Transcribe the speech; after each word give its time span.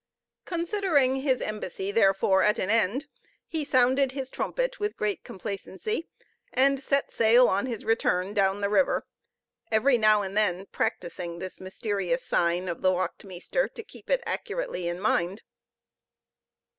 Considering 0.45 1.17
his 1.17 1.41
embassy 1.43 1.91
therefore 1.91 2.41
at 2.41 2.57
an 2.57 2.71
end, 2.71 3.05
he 3.45 3.63
sounded 3.63 4.13
his 4.13 4.31
trumpet 4.31 4.79
with 4.79 4.97
great 4.97 5.23
complacency, 5.23 6.07
and 6.51 6.81
set 6.81 7.11
sail 7.11 7.47
on 7.47 7.67
his 7.67 7.85
return 7.85 8.33
down 8.33 8.61
the 8.61 8.67
river, 8.69 9.05
every 9.71 9.99
now 9.99 10.23
and 10.23 10.35
then 10.35 10.65
practising 10.65 11.37
this 11.37 11.59
mysterious 11.61 12.23
sign 12.23 12.67
of 12.67 12.81
the 12.81 12.91
wacht 12.91 13.23
meester, 13.23 13.67
to 13.67 13.83
keep 13.83 14.09
it 14.09 14.23
accurately 14.25 14.87
in 14.87 14.99
mind. 14.99 15.43